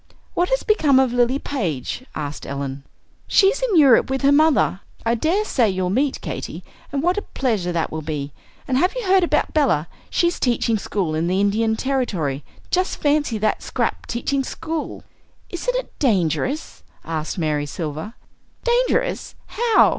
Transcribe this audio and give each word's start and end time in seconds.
"What 0.33 0.49
has 0.49 0.63
become 0.63 0.99
of 0.99 1.13
Lilly 1.13 1.37
Page?" 1.37 2.03
asked 2.15 2.47
Ellen. 2.47 2.83
"She's 3.27 3.61
in 3.61 3.77
Europe 3.77 4.09
with 4.09 4.23
her 4.23 4.31
mother. 4.31 4.81
I 5.05 5.13
dare 5.13 5.45
say 5.45 5.69
you'll 5.69 5.91
meet, 5.91 6.21
Katy, 6.21 6.63
and 6.91 7.03
what 7.03 7.19
a 7.19 7.31
pleasure 7.35 7.71
that 7.71 7.91
will 7.91 8.01
be! 8.01 8.33
And 8.67 8.79
have 8.79 8.95
you 8.95 9.05
heard 9.05 9.23
about 9.23 9.53
Bella? 9.53 9.87
she's 10.09 10.39
teaching 10.39 10.79
school 10.79 11.13
in 11.13 11.27
the 11.27 11.39
Indian 11.39 11.75
Territory. 11.75 12.43
Just 12.71 12.97
fancy 12.97 13.37
that 13.37 13.61
scrap 13.61 14.07
teaching 14.07 14.43
school!" 14.43 15.03
"Isn't 15.51 15.75
it 15.77 15.93
dangerous?" 15.99 16.81
asked 17.05 17.37
Mary 17.37 17.67
Silver. 17.67 18.15
"Dangerous? 18.63 19.35
How? 19.45 19.89